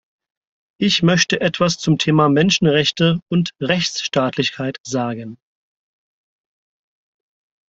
Ich 0.79 1.03
möchte 1.03 1.41
etwas 1.41 1.77
zum 1.77 1.99
Thema 1.99 2.27
Menschenrechte 2.27 3.19
und 3.29 3.51
Rechtsstaatlichkeit 3.59 4.79
sagen. 4.81 5.37